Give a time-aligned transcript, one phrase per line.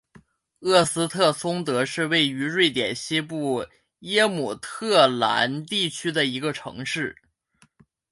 [0.61, 3.67] 厄斯特松德是位于瑞典西部
[3.99, 7.15] 耶姆特兰地区的一个城市。